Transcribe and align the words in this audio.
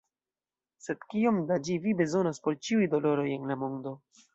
Sed 0.85 1.05
kiom 1.11 1.39
da 1.53 1.59
ĝi 1.69 1.77
Vi 1.85 1.95
bezonos 2.03 2.45
por 2.49 2.61
ĉiuj 2.67 2.93
doloroj 2.97 3.33
en 3.41 3.51
la 3.53 3.65
mondo? 3.67 3.99